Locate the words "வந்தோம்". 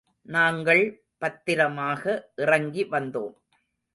2.91-3.35